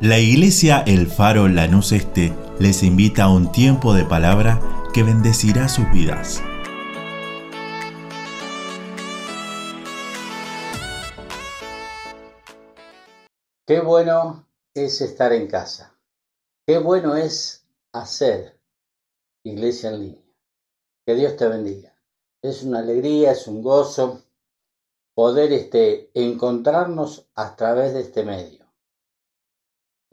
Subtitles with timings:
[0.00, 4.60] La iglesia El Faro Lanús Este les invita a un tiempo de palabra
[4.92, 6.42] que bendecirá sus vidas.
[13.64, 15.96] Qué bueno es estar en casa.
[16.66, 18.58] Qué bueno es hacer
[19.44, 20.24] iglesia en línea.
[21.06, 21.94] Que Dios te bendiga.
[22.42, 24.24] Es una alegría, es un gozo
[25.14, 28.63] poder este, encontrarnos a través de este medio.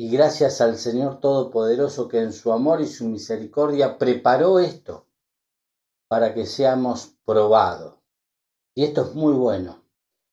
[0.02, 5.06] Y gracias al Señor Todopoderoso que en su amor y su misericordia preparó esto
[6.08, 8.00] para que seamos probados.
[8.74, 9.84] Y esto es muy bueno.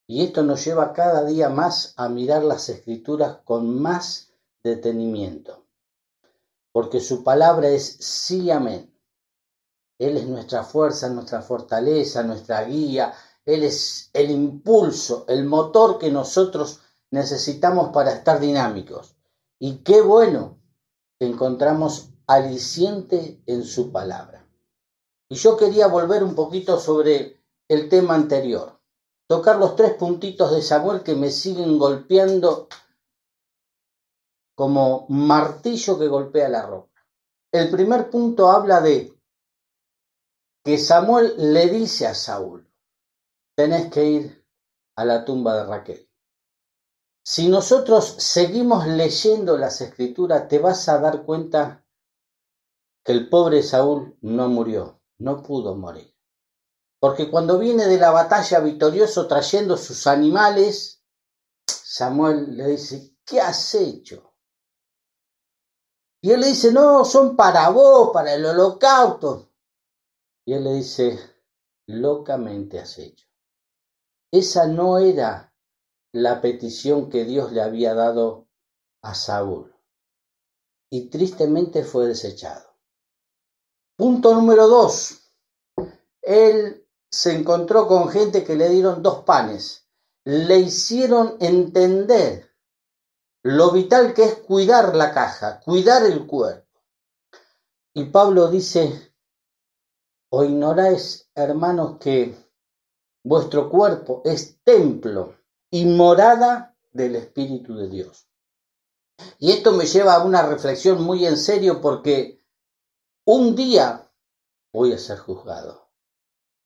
[0.07, 4.33] Y esto nos lleva cada día más a mirar las escrituras con más
[4.63, 5.67] detenimiento.
[6.73, 8.91] Porque su palabra es sí, amén.
[9.99, 13.13] Él es nuestra fuerza, nuestra fortaleza, nuestra guía.
[13.45, 16.81] Él es el impulso, el motor que nosotros
[17.11, 19.18] necesitamos para estar dinámicos.
[19.61, 20.59] Y qué bueno
[21.19, 24.47] que encontramos aliciente en su palabra.
[25.29, 28.81] Y yo quería volver un poquito sobre el tema anterior,
[29.29, 32.69] tocar los tres puntitos de Samuel que me siguen golpeando
[34.55, 37.07] como martillo que golpea la roca.
[37.53, 39.15] El primer punto habla de
[40.65, 42.69] que Samuel le dice a Saúl,
[43.57, 44.47] tenés que ir
[44.97, 46.08] a la tumba de Raquel.
[47.31, 51.85] Si nosotros seguimos leyendo las escrituras, te vas a dar cuenta
[53.05, 56.17] que el pobre Saúl no murió, no pudo morir.
[56.99, 61.05] Porque cuando viene de la batalla victorioso trayendo sus animales,
[61.67, 64.33] Samuel le dice, ¿qué has hecho?
[66.23, 69.53] Y él le dice, no, son para vos, para el holocausto.
[70.47, 71.21] Y él le dice,
[71.89, 73.27] locamente has hecho.
[74.33, 75.48] Esa no era
[76.13, 78.49] la petición que Dios le había dado
[79.03, 79.75] a Saúl.
[80.91, 82.77] Y tristemente fue desechado.
[83.97, 85.33] Punto número dos.
[86.23, 89.87] Él se encontró con gente que le dieron dos panes.
[90.25, 92.55] Le hicieron entender
[93.43, 96.67] lo vital que es cuidar la caja, cuidar el cuerpo.
[97.95, 99.15] Y Pablo dice,
[100.31, 102.35] o ignoráis, hermanos, que
[103.25, 105.38] vuestro cuerpo es templo
[105.71, 108.29] y morada del Espíritu de Dios.
[109.39, 112.43] Y esto me lleva a una reflexión muy en serio porque
[113.25, 114.11] un día
[114.73, 115.89] voy a ser juzgado.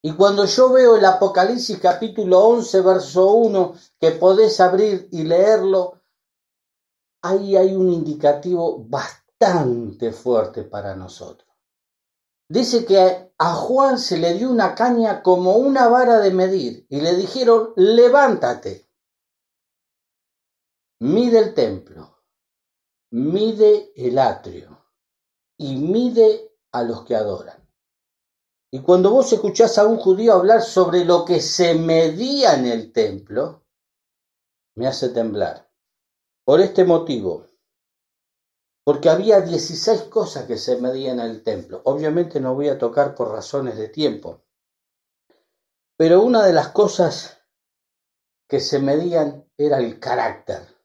[0.02, 6.00] Y cuando yo veo el Apocalipsis capítulo 11, verso 1, que podés abrir y leerlo,
[7.22, 11.48] ahí hay un indicativo bastante fuerte para nosotros.
[12.48, 17.00] Dice que a Juan se le dio una caña como una vara de medir y
[17.00, 18.91] le dijeron, levántate
[21.02, 22.22] mide el templo,
[23.10, 24.86] mide el atrio
[25.56, 27.68] y mide a los que adoran.
[28.70, 32.92] Y cuando vos escuchás a un judío hablar sobre lo que se medía en el
[32.92, 33.66] templo,
[34.76, 35.68] me hace temblar.
[36.44, 37.46] Por este motivo,
[38.84, 41.82] porque había 16 cosas que se medían en el templo.
[41.84, 44.44] Obviamente no voy a tocar por razones de tiempo.
[45.96, 47.42] Pero una de las cosas
[48.48, 50.81] que se medían era el carácter.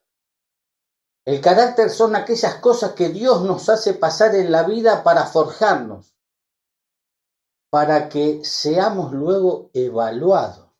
[1.28, 6.14] El carácter son aquellas cosas que Dios nos hace pasar en la vida para forjarnos,
[7.70, 10.70] para que seamos luego evaluados,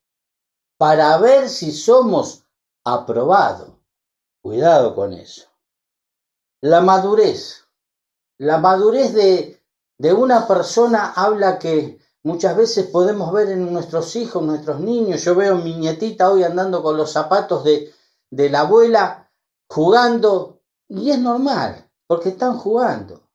[0.78, 2.44] para ver si somos
[2.82, 3.74] aprobados.
[4.40, 5.48] Cuidado con eso.
[6.62, 7.66] La madurez.
[8.38, 9.62] La madurez de,
[9.98, 15.22] de una persona habla que muchas veces podemos ver en nuestros hijos, nuestros niños.
[15.24, 17.92] Yo veo a mi nietita hoy andando con los zapatos de,
[18.30, 19.27] de la abuela
[19.70, 23.28] jugando, y es normal, porque están jugando.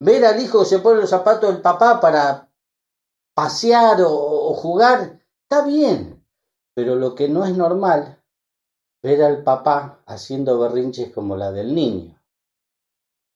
[0.00, 2.50] Ver al hijo que se pone los zapatos del papá para
[3.34, 6.26] pasear o, jugar, está bien,
[6.74, 8.22] pero lo que no es normal,
[9.02, 12.20] ver al papá haciendo berrinches como la del niño.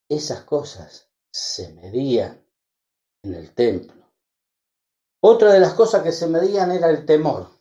[0.08, 2.44] Esas cosas se medían
[3.22, 4.04] en el templo.
[5.22, 7.59] Otra de las cosas que se medían era el temor.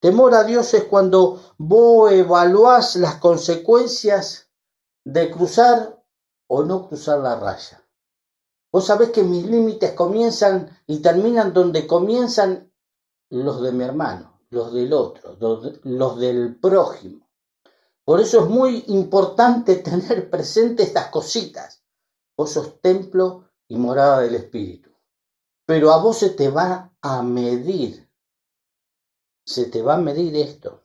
[0.00, 4.50] Temor a Dios es cuando vos evaluás las consecuencias
[5.04, 6.04] de cruzar
[6.48, 7.82] o no cruzar la raya.
[8.70, 12.70] Vos sabés que mis límites comienzan y terminan donde comienzan
[13.30, 15.36] los de mi hermano, los del otro,
[15.84, 17.26] los del prójimo.
[18.04, 21.82] Por eso es muy importante tener presente estas cositas.
[22.36, 24.90] Vos sos templo y morada del Espíritu.
[25.64, 28.05] Pero a vos se te va a medir
[29.46, 30.84] se te va a medir esto.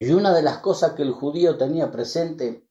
[0.00, 2.66] Y una de las cosas que el judío tenía presente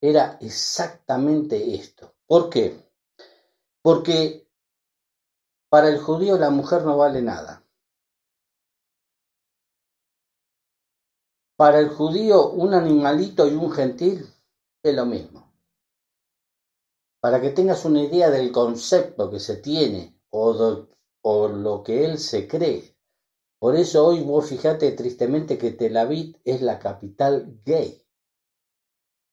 [0.00, 2.14] era exactamente esto.
[2.26, 2.86] ¿Por qué?
[3.82, 4.48] Porque
[5.68, 7.64] para el judío la mujer no vale nada.
[11.56, 14.26] Para el judío un animalito y un gentil
[14.82, 15.52] es lo mismo.
[17.20, 22.46] Para que tengas una idea del concepto que se tiene o, lo que él se
[22.46, 22.95] cree.
[23.58, 28.02] Por eso hoy vos fijate tristemente que Tel Aviv es la capital gay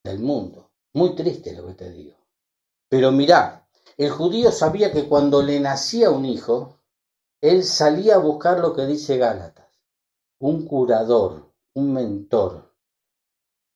[0.04, 0.72] del mundo.
[0.94, 2.18] Muy triste lo que te digo.
[2.90, 3.68] Pero mirá,
[3.98, 6.80] el judío sabía que cuando le nacía un hijo,
[7.42, 9.68] él salía a buscar lo que dice Gálatas,
[10.40, 12.74] un curador, un mentor,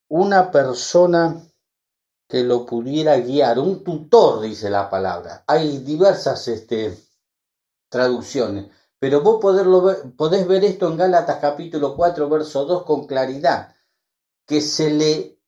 [0.09, 1.43] una persona
[2.27, 5.43] que lo pudiera guiar, un tutor, dice la palabra.
[5.47, 6.97] Hay diversas este,
[7.89, 9.39] traducciones, pero vos
[9.83, 13.75] ver, podés ver esto en Gálatas capítulo 4, verso 2 con claridad,
[14.45, 15.39] que se le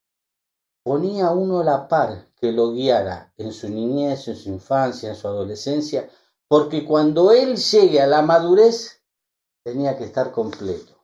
[0.84, 5.16] ponía uno a la par que lo guiara en su niñez, en su infancia, en
[5.16, 6.10] su adolescencia,
[6.48, 9.02] porque cuando él llegue a la madurez
[9.64, 11.04] tenía que estar completo.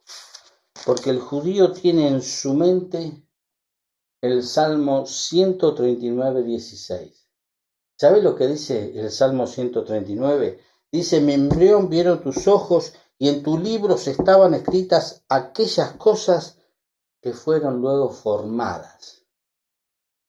[0.85, 3.23] Porque el judío tiene en su mente
[4.21, 7.27] el Salmo 139, 16.
[7.97, 10.59] ¿Sabe lo que dice el Salmo 139?
[10.95, 16.57] Dice, mi embrión vieron tus ojos y en tu libro estaban escritas aquellas cosas
[17.21, 19.25] que fueron luego formadas.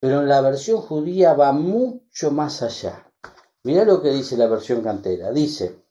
[0.00, 3.08] Pero en la versión judía va mucho más allá.
[3.62, 5.30] Mira lo que dice la versión cantera.
[5.30, 5.84] Dice,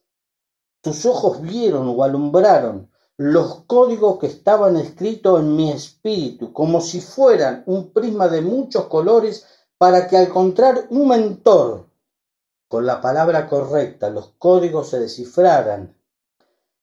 [0.81, 6.99] tus ojos vieron o alumbraron los códigos que estaban escritos en mi espíritu, como si
[6.99, 9.45] fueran un prisma de muchos colores,
[9.77, 11.84] para que al encontrar un mentor
[12.67, 15.95] con la palabra correcta, los códigos se descifraran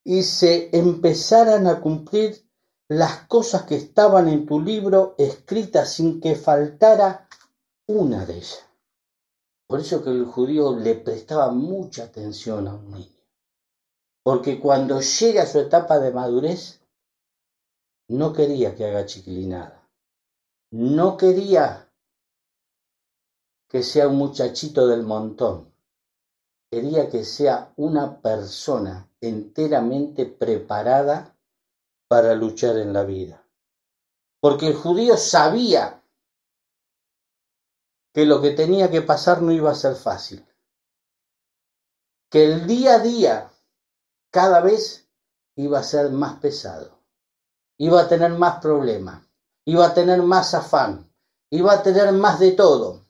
[0.04, 2.48] y se empezaran a cumplir
[2.88, 7.28] las cosas que estaban en tu libro escritas sin que faltara
[7.86, 8.66] una de ellas.
[9.66, 13.22] Por eso que el judío le prestaba mucha atención a un niño.
[14.22, 16.80] Porque cuando llega a su etapa de madurez,
[18.08, 19.88] no quería que haga chiquilinada.
[20.70, 21.90] No quería
[23.68, 25.71] que sea un muchachito del montón.
[26.72, 31.36] Quería que sea una persona enteramente preparada
[32.08, 33.46] para luchar en la vida.
[34.40, 36.02] Porque el judío sabía
[38.14, 40.46] que lo que tenía que pasar no iba a ser fácil.
[42.30, 43.52] Que el día a día
[44.30, 45.06] cada vez
[45.56, 46.98] iba a ser más pesado.
[47.76, 49.22] Iba a tener más problemas.
[49.66, 51.12] Iba a tener más afán.
[51.50, 53.04] Iba a tener más de todo.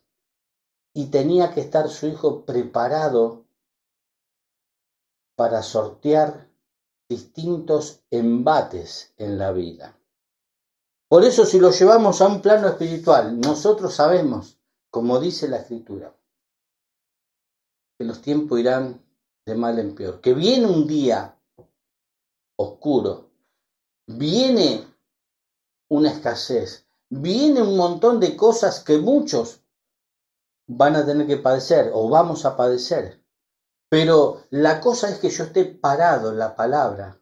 [0.93, 3.42] Y tenía que estar su hijo preparado
[5.43, 6.49] para sortear
[7.09, 9.99] distintos embates en la vida.
[11.09, 16.15] Por eso si lo llevamos a un plano espiritual, nosotros sabemos, como dice la escritura,
[17.99, 19.05] que los tiempos irán
[19.45, 21.37] de mal en peor, que viene un día
[22.55, 23.29] oscuro,
[24.07, 24.87] viene
[25.89, 29.61] una escasez, viene un montón de cosas que muchos
[30.69, 33.22] van a tener que padecer o vamos a padecer.
[33.93, 37.21] Pero la cosa es que yo esté parado en la palabra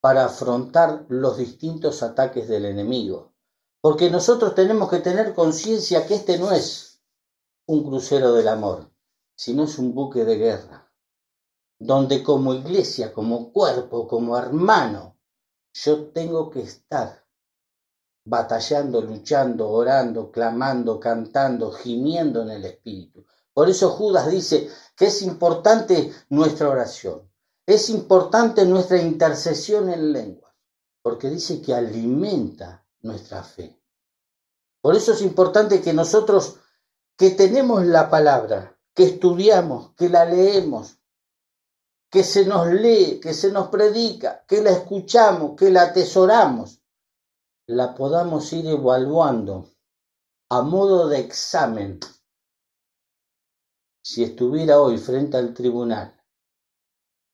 [0.00, 3.34] para afrontar los distintos ataques del enemigo.
[3.82, 7.02] Porque nosotros tenemos que tener conciencia que este no es
[7.66, 8.90] un crucero del amor,
[9.36, 10.90] sino es un buque de guerra,
[11.78, 15.18] donde como iglesia, como cuerpo, como hermano,
[15.74, 17.26] yo tengo que estar
[18.24, 23.26] batallando, luchando, orando, clamando, cantando, gimiendo en el Espíritu.
[23.56, 27.32] Por eso Judas dice que es importante nuestra oración,
[27.64, 30.54] es importante nuestra intercesión en lengua,
[31.02, 33.80] porque dice que alimenta nuestra fe.
[34.82, 36.56] Por eso es importante que nosotros
[37.16, 40.98] que tenemos la palabra, que estudiamos, que la leemos,
[42.10, 46.82] que se nos lee, que se nos predica, que la escuchamos, que la atesoramos,
[47.66, 49.70] la podamos ir evaluando
[50.50, 52.00] a modo de examen
[54.08, 56.16] si estuviera hoy frente al tribunal,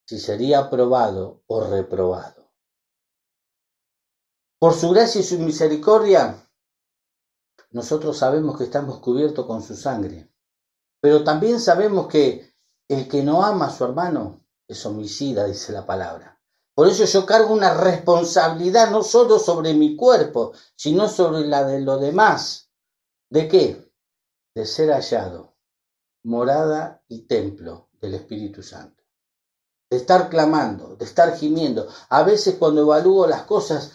[0.06, 2.50] si sería aprobado o reprobado.
[4.58, 6.50] Por su gracia y su misericordia,
[7.72, 10.32] nosotros sabemos que estamos cubiertos con su sangre,
[10.98, 12.56] pero también sabemos que
[12.88, 16.40] el que no ama a su hermano es homicida, dice la palabra.
[16.74, 21.80] Por eso yo cargo una responsabilidad no solo sobre mi cuerpo, sino sobre la de
[21.80, 22.70] los demás.
[23.28, 23.92] ¿De qué?
[24.54, 25.51] De ser hallado
[26.24, 29.02] morada y templo del Espíritu Santo.
[29.90, 31.88] De estar clamando, de estar gimiendo.
[32.08, 33.92] A veces cuando evalúo las cosas,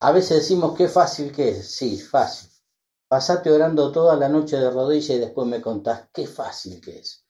[0.00, 1.70] a veces decimos qué fácil que es.
[1.70, 2.50] Sí, fácil.
[3.08, 7.24] Pasate orando toda la noche de rodillas y después me contás qué fácil que es.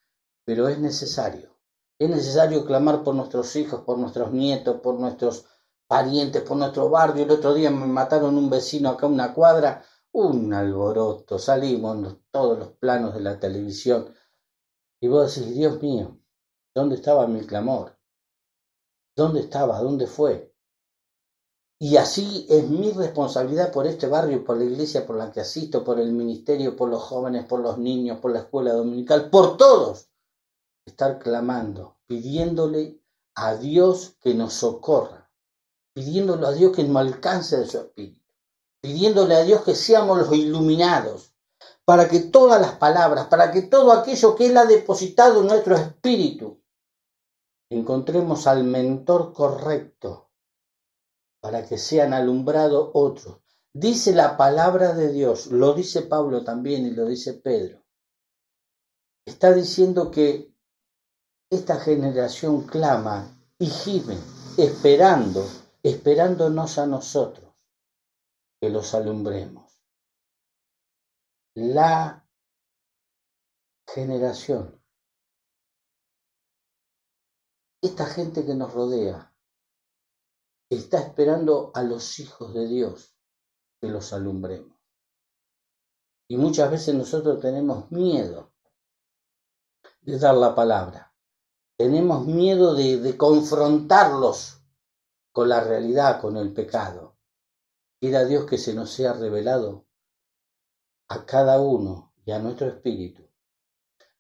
[0.45, 1.55] Pero es necesario.
[1.99, 5.45] Es necesario clamar por nuestros hijos, por nuestros nietos, por nuestros
[5.87, 7.25] parientes, por nuestro barrio.
[7.25, 11.39] El otro día me mataron un vecino acá una cuadra, un alboroto.
[11.39, 14.15] Salimos todos los planos de la televisión.
[15.03, 16.19] Y vos decís, Dios mío,
[16.75, 17.99] ¿dónde estaba mi clamor?
[19.17, 19.81] ¿Dónde estaba?
[19.81, 20.55] ¿Dónde fue?
[21.81, 25.85] Y así es mi responsabilidad por este barrio, por la iglesia por la que asisto,
[25.85, 30.09] por el ministerio, por los jóvenes, por los niños, por la escuela dominical, por todos.
[30.87, 33.03] Estar clamando, pidiéndole
[33.35, 35.31] a Dios que nos socorra,
[35.93, 38.24] pidiéndole a Dios que nos alcance de su espíritu,
[38.85, 41.33] pidiéndole a Dios que seamos los iluminados,
[41.87, 45.75] para que todas las palabras, para que todo aquello que Él ha depositado en nuestro
[45.75, 46.61] espíritu,
[47.71, 50.29] encontremos al mentor correcto
[51.41, 53.39] para que sean alumbrados otros.
[53.73, 57.83] Dice la palabra de Dios, lo dice Pablo también y lo dice Pedro.
[59.25, 60.55] Está diciendo que
[61.49, 64.19] esta generación clama y gime,
[64.59, 65.43] esperando,
[65.83, 67.44] esperándonos a nosotros,
[68.65, 69.79] que los alumbremos.
[71.55, 72.27] La
[73.87, 74.83] generación,
[77.83, 79.37] esta gente que nos rodea,
[80.71, 83.15] está esperando a los hijos de Dios
[83.83, 84.79] que los alumbremos.
[86.31, 88.55] Y muchas veces nosotros tenemos miedo
[90.01, 91.15] de dar la palabra.
[91.77, 94.63] Tenemos miedo de, de confrontarlos
[95.33, 97.14] con la realidad, con el pecado.
[98.05, 99.87] Quiera Dios que se nos sea revelado
[101.09, 103.27] a cada uno y a nuestro espíritu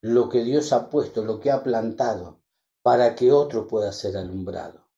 [0.00, 2.40] lo que Dios ha puesto, lo que ha plantado,
[2.80, 4.88] para que otro pueda ser alumbrado.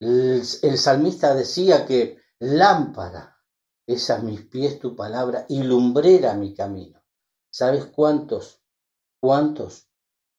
[0.00, 3.36] El, salmista decía que lámpara
[3.86, 7.04] es a mis pies tu palabra y lumbrera mi camino.
[7.50, 8.62] ¿Sabes cuántos,
[9.20, 9.90] cuántos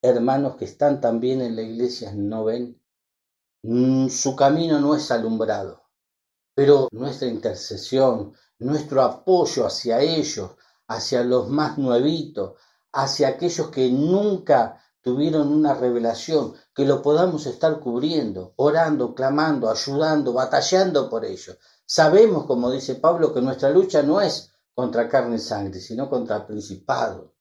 [0.01, 2.81] hermanos que están también en la iglesia no ven?
[3.62, 5.87] Mm, su camino no es alumbrado,
[6.58, 10.50] pero nuestra intercesión, nuestro apoyo hacia ellos,
[10.88, 12.54] hacia los más nuevitos,
[12.94, 20.34] hacia aquellos que nunca tuvieron una revelación, que lo podamos estar cubriendo, orando, clamando, ayudando,
[20.34, 21.60] batallando por ellos.
[21.86, 26.48] Sabemos, como dice Pablo, que nuestra lucha no es contra carne y sangre, sino contra
[26.48, 27.34] principados,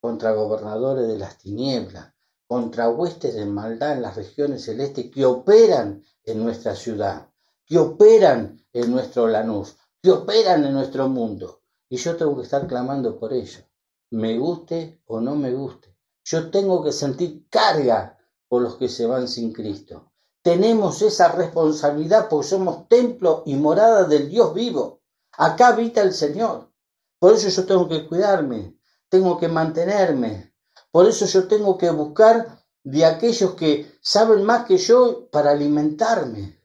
[0.00, 2.14] contra gobernadores de las tinieblas,
[2.46, 7.31] contra huestes de maldad en las regiones celestes que operan en nuestra ciudad,
[7.66, 11.60] que operan en nuestro Lanús, que operan en nuestro mundo.
[11.88, 13.64] Y yo tengo que estar clamando por ellos,
[14.10, 15.96] me guste o no me guste.
[16.24, 20.12] Yo tengo que sentir carga por los que se van sin Cristo.
[20.42, 25.02] Tenemos esa responsabilidad porque somos templo y morada del Dios vivo.
[25.32, 26.70] Acá habita el Señor.
[27.18, 28.76] Por eso yo tengo que cuidarme,
[29.08, 30.52] tengo que mantenerme.
[30.90, 36.60] Por eso yo tengo que buscar de aquellos que saben más que yo para alimentarme.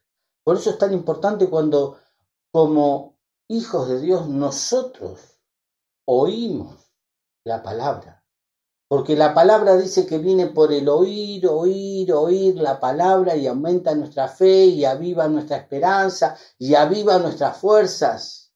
[0.48, 1.98] Por eso es tan importante cuando
[2.54, 5.42] como hijos de Dios nosotros
[6.06, 6.89] oímos
[7.44, 8.24] la palabra.
[8.88, 13.94] Porque la palabra dice que viene por el oír, oír, oír la palabra y aumenta
[13.94, 18.54] nuestra fe y aviva nuestra esperanza y aviva nuestras fuerzas.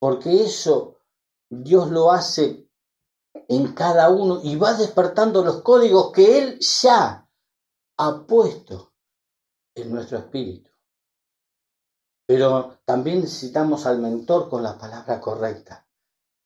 [0.00, 0.96] Porque eso
[1.48, 2.68] Dios lo hace
[3.46, 7.30] en cada uno y va despertando los códigos que Él ya
[7.96, 8.92] ha puesto
[9.76, 10.75] en nuestro espíritu.
[12.26, 15.86] Pero también necesitamos al mentor con la palabra correcta.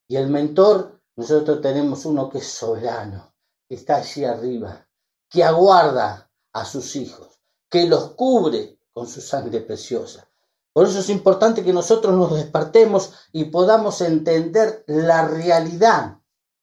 [0.06, 3.34] Y el mentor nosotros tenemos uno que es soberano,
[3.68, 4.86] que está allí arriba,
[5.28, 10.28] que aguarda a sus hijos, que los cubre con su sangre preciosa.
[10.72, 16.18] Por eso es importante que nosotros nos despertemos y podamos entender la realidad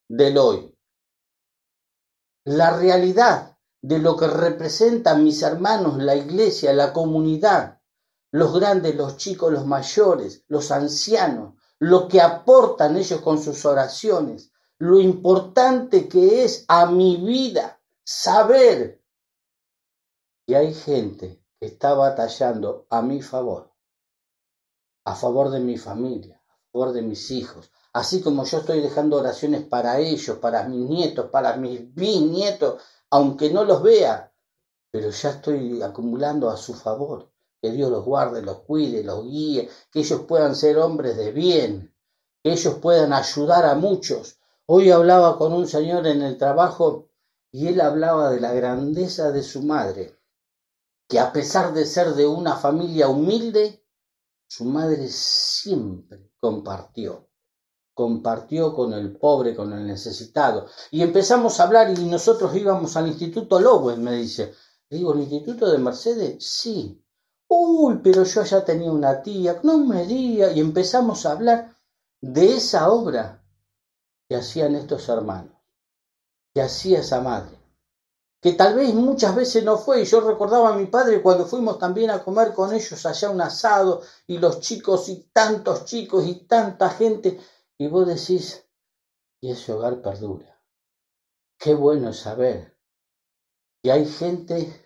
[0.07, 0.75] del hoy.
[2.45, 7.76] La realidad de lo que representan mis hermanos, la iglesia, la comunidad,
[8.31, 14.51] los grandes, los chicos, los mayores, los ancianos, lo que aportan ellos con sus oraciones,
[14.79, 19.01] lo importante que es a mi vida saber
[20.45, 23.73] que hay gente que está batallando a mi favor,
[25.05, 29.17] a favor de mi familia, a favor de mis hijos, así como yo estoy dejando
[29.17, 34.31] oraciones para ellos, para mis nietos, para mis bisnietos, aunque no los vea,
[34.91, 39.69] pero ya estoy acumulando a su favor que Dios los guarde, los cuide, los guíe,
[39.91, 41.93] que ellos puedan ser hombres de bien,
[42.43, 44.39] que ellos puedan ayudar a muchos.
[44.65, 47.09] Hoy hablaba con un señor en el trabajo
[47.51, 50.19] y él hablaba de la grandeza de su madre,
[51.07, 53.83] que a pesar de ser de una familia humilde,
[54.47, 57.29] su madre siempre compartió,
[57.93, 60.67] compartió con el pobre, con el necesitado.
[60.91, 64.53] Y empezamos a hablar y nosotros íbamos al Instituto Lowell, me dice.
[64.89, 66.45] digo, ¿el Instituto de Mercedes?
[66.45, 67.03] Sí.
[67.49, 70.51] Uy, pero yo ya tenía una tía, no me diga.
[70.51, 71.75] Y empezamos a hablar
[72.21, 73.43] de esa obra
[74.27, 75.55] que hacían estos hermanos,
[76.53, 77.57] que hacía esa madre,
[78.41, 80.01] que tal vez muchas veces no fue.
[80.01, 83.41] Y yo recordaba a mi padre cuando fuimos también a comer con ellos allá un
[83.41, 87.39] asado y los chicos y tantos chicos y tanta gente.
[87.77, 88.65] Y vos decís,
[89.39, 90.59] y ese hogar perdura.
[91.57, 92.77] Qué bueno saber
[93.81, 94.85] que hay gente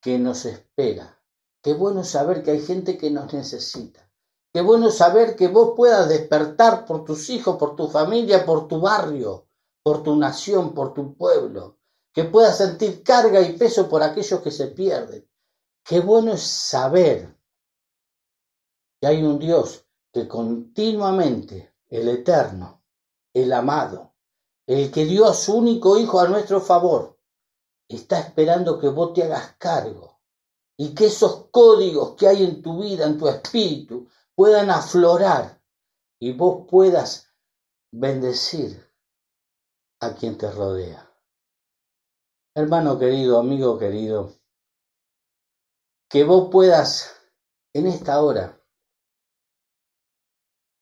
[0.00, 1.17] que nos espera.
[1.62, 4.08] Qué bueno saber que hay gente que nos necesita.
[4.52, 8.80] Qué bueno saber que vos puedas despertar por tus hijos, por tu familia, por tu
[8.80, 9.48] barrio,
[9.82, 11.78] por tu nación, por tu pueblo.
[12.12, 15.28] Que puedas sentir carga y peso por aquellos que se pierden.
[15.84, 17.36] Qué bueno es saber
[19.00, 22.82] que hay un Dios que continuamente, el eterno,
[23.34, 24.14] el amado,
[24.66, 27.18] el que dio a su único hijo a nuestro favor,
[27.88, 30.07] está esperando que vos te hagas cargo
[30.80, 35.60] y que esos códigos que hay en tu vida, en tu espíritu, puedan aflorar
[36.20, 37.34] y vos puedas
[37.92, 38.88] bendecir
[40.00, 41.12] a quien te rodea.
[42.54, 44.34] Hermano querido, amigo querido,
[46.08, 47.12] que vos puedas
[47.74, 48.62] en esta hora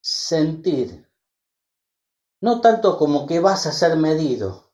[0.03, 1.11] sentir,
[2.43, 4.66] no tanto como que vas a ser medido,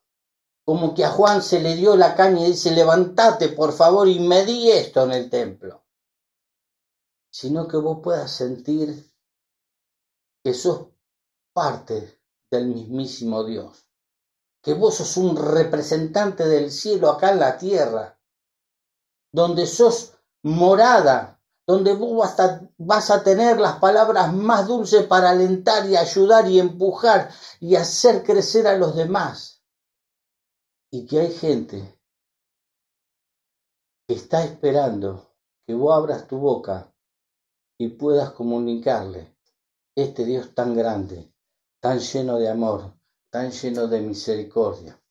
[0.65, 4.21] como que a Juan se le dio la caña y dice, levantate por favor y
[4.21, 5.83] medí esto en el templo
[7.33, 9.11] sino que vos puedas sentir
[10.45, 10.89] que sos
[11.55, 13.89] parte del mismísimo Dios,
[14.63, 18.21] que vos sos un representante del cielo acá en la tierra,
[19.33, 22.37] donde sos morada, donde vos
[22.77, 28.25] vas a, tener las palabras más dulces para alentar y ayudar y empujar y hacer
[28.25, 29.52] crecer a los demás.
[30.95, 31.99] Y que hay gente
[34.07, 35.35] que está esperando
[35.67, 36.95] que vos abras tu boca
[37.79, 39.35] y puedas comunicarle
[39.97, 41.33] este Dios tan grande,
[41.81, 42.95] tan lleno de amor,
[43.31, 45.03] tan lleno de misericordia,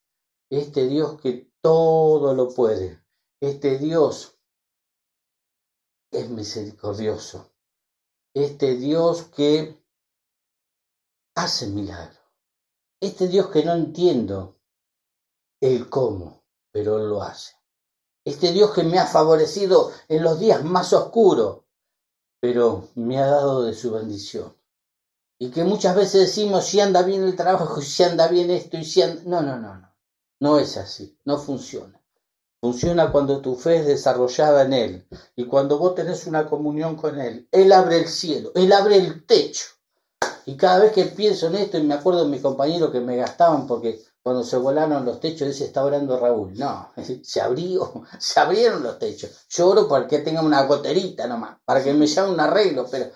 [0.52, 3.04] este Dios que todo lo puede,
[3.42, 4.40] este Dios
[6.12, 7.56] es misericordioso,
[8.36, 9.84] este Dios que
[11.36, 12.22] hace milagros,
[13.02, 14.61] este Dios que no entiendo
[15.62, 17.54] el cómo, pero Él lo hace.
[18.26, 21.62] Este Dios que me ha favorecido en los días más oscuros,
[22.40, 24.56] pero me ha dado de su bendición.
[25.40, 28.84] Y que muchas veces decimos si anda bien el trabajo, si anda bien esto y
[28.84, 29.22] si anda...
[29.26, 29.92] No, no, no, no.
[30.40, 32.02] No es así, no funciona.
[32.60, 37.20] Funciona cuando tu fe es desarrollada en Él y cuando vos tenés una comunión con
[37.20, 37.48] Él.
[37.52, 39.66] Él abre el cielo, Él abre el techo.
[40.46, 43.16] Y cada vez que pienso en esto, y me acuerdo de mis compañeros que me
[43.16, 46.54] gastaban porque cuando se volaron los techos, dice, está orando Raúl.
[46.58, 46.92] No,
[47.24, 49.46] se abrió, se abrieron los techos.
[49.50, 53.12] Yo oro porque tenga una goterita nomás, para que me llame un arreglo, pero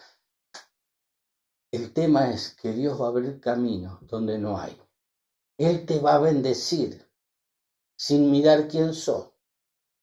[1.71, 4.81] el tema es que Dios va a abrir camino donde no hay.
[5.57, 7.09] Él te va a bendecir
[7.97, 9.29] sin mirar quién sos,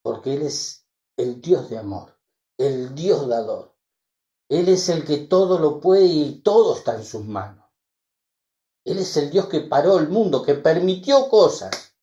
[0.02, 0.86] porque Él es
[1.16, 2.18] el Dios de amor,
[2.58, 3.74] el Dios dador.
[4.48, 7.61] Él es el que todo lo puede y todo está en sus manos.
[8.84, 11.94] Él es el Dios que paró el mundo, que permitió cosas.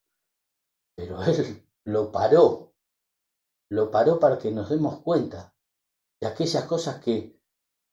[0.95, 2.73] Pero Él lo paró.
[3.69, 5.53] Lo paró para que nos demos cuenta
[6.19, 7.39] de aquellas cosas que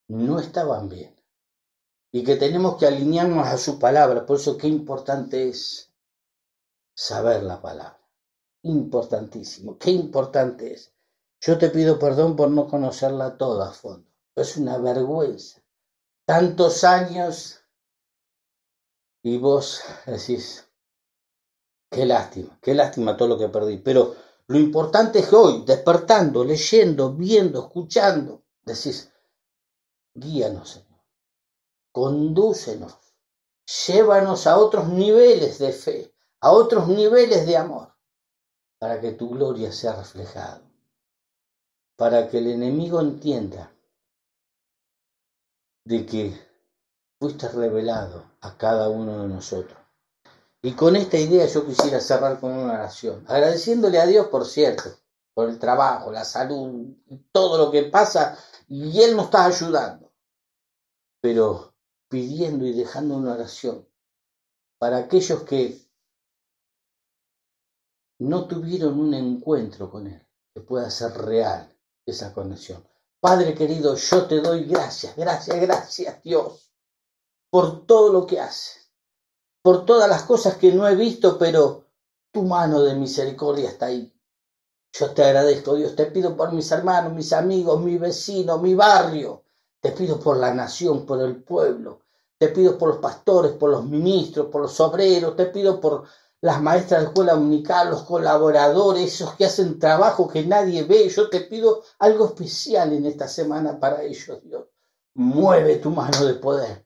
[0.08, 1.14] no estaban bien.
[2.12, 4.24] Y que tenemos que alinearnos a su palabra.
[4.24, 5.92] Por eso qué importante es
[6.94, 8.00] saber la palabra.
[8.62, 9.78] Importantísimo.
[9.78, 10.94] Qué importante es.
[11.40, 14.08] Yo te pido perdón por no conocerla toda a fondo.
[14.34, 15.62] Es una vergüenza.
[16.24, 17.60] Tantos años
[19.26, 20.70] y vos decís,
[21.90, 23.78] qué lástima, qué lástima todo lo que perdí.
[23.78, 24.14] Pero
[24.46, 29.12] lo importante es que hoy, despertando, leyendo, viendo, escuchando, decís,
[30.14, 31.00] guíanos, Señor,
[31.90, 32.96] condúcenos,
[33.88, 37.96] llévanos a otros niveles de fe, a otros niveles de amor,
[38.78, 40.62] para que tu gloria sea reflejada,
[41.96, 43.74] para que el enemigo entienda
[45.84, 46.45] de que
[47.18, 49.78] fuiste revelado a cada uno de nosotros.
[50.62, 54.90] Y con esta idea yo quisiera cerrar con una oración, agradeciéndole a Dios, por cierto,
[55.34, 56.96] por el trabajo, la salud,
[57.30, 58.36] todo lo que pasa,
[58.68, 60.12] y Él nos está ayudando,
[61.20, 61.74] pero
[62.08, 63.86] pidiendo y dejando una oración
[64.78, 65.80] para aquellos que
[68.18, 71.72] no tuvieron un encuentro con Él, que pueda ser real
[72.04, 72.84] esa conexión.
[73.20, 76.65] Padre querido, yo te doy gracias, gracias, gracias Dios
[77.50, 78.90] por todo lo que haces,
[79.62, 81.86] por todas las cosas que no he visto, pero
[82.32, 84.12] tu mano de misericordia está ahí.
[84.92, 89.44] Yo te agradezco, Dios, te pido por mis hermanos, mis amigos, mi vecino, mi barrio.
[89.78, 92.00] Te pido por la nación, por el pueblo.
[92.38, 95.36] Te pido por los pastores, por los ministros, por los obreros.
[95.36, 96.04] Te pido por
[96.40, 101.10] las maestras de escuela dominical, los colaboradores, esos que hacen trabajo que nadie ve.
[101.10, 104.64] Yo te pido algo especial en esta semana para ellos, Dios.
[105.14, 106.85] Mueve tu mano de poder.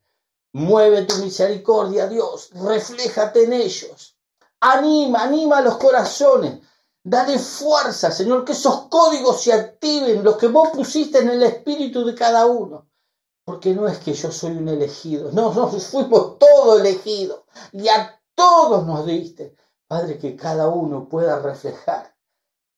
[0.52, 2.50] Mueve tu misericordia, Dios.
[2.54, 4.16] Refléjate en ellos.
[4.60, 6.60] Anima, anima los corazones.
[7.02, 12.04] Dale fuerza, Señor, que esos códigos se activen, los que vos pusiste en el espíritu
[12.04, 12.88] de cada uno.
[13.44, 18.20] Porque no es que yo soy un elegido, no, no, fuimos todos elegidos y a
[18.34, 19.54] todos nos diste.
[19.86, 22.14] Padre, que cada uno pueda reflejar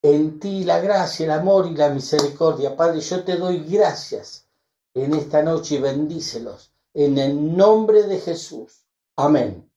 [0.03, 2.77] en ti la gracia, el amor y la misericordia.
[2.77, 4.47] Padre, yo te doy gracias
[4.95, 8.87] en esta noche y bendícelos en el nombre de Jesús.
[9.17, 9.71] Amén.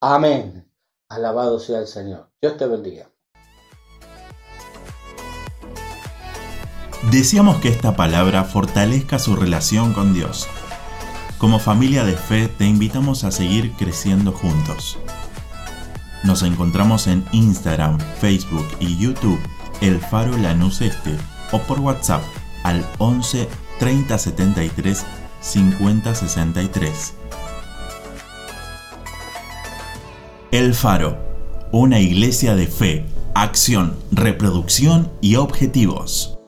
[0.00, 0.70] Amén.
[1.08, 2.30] Alabado sea el Señor.
[2.40, 3.10] Dios te bendiga.
[7.10, 10.46] Deseamos que esta palabra fortalezca su relación con Dios.
[11.38, 14.98] Como familia de fe te invitamos a seguir creciendo juntos.
[16.22, 19.40] Nos encontramos en Instagram, Facebook y YouTube
[19.80, 21.16] El Faro Lanús Este
[21.50, 22.22] o por WhatsApp
[22.62, 23.48] al 11
[23.80, 25.04] 30 73
[25.42, 27.14] 50 63.
[30.52, 31.18] El Faro,
[31.72, 36.38] una iglesia de fe, acción, reproducción y objetivos.